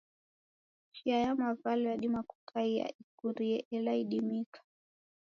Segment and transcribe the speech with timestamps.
[0.91, 4.59] Chia ya mavalo yadima kukaiya ikurie, ela idimika.